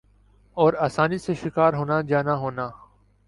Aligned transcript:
اور 0.57 0.73
آسانی 0.79 1.17
سے 1.17 1.33
شکار 1.33 1.73
ہونا 1.73 2.01
جانا 2.01 2.35
ہونا۔ 2.35 2.69